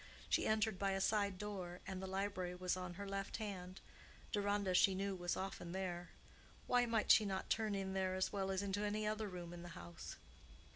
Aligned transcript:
She 0.29 0.47
entered 0.47 0.79
by 0.79 0.93
a 0.93 0.99
side 0.99 1.37
door, 1.37 1.79
and 1.85 2.01
the 2.01 2.07
library 2.07 2.55
was 2.55 2.75
on 2.75 2.95
her 2.95 3.07
left 3.07 3.37
hand; 3.37 3.81
Deronda, 4.31 4.73
she 4.73 4.95
knew, 4.95 5.15
was 5.15 5.37
often 5.37 5.73
there; 5.73 6.09
why 6.65 6.87
might 6.87 7.11
she 7.11 7.23
not 7.23 7.51
turn 7.51 7.75
in 7.75 7.93
there 7.93 8.15
as 8.15 8.33
well 8.33 8.49
as 8.49 8.63
into 8.63 8.83
any 8.83 9.05
other 9.05 9.27
room 9.27 9.53
in 9.53 9.61
the 9.61 9.69
house? 9.77 10.15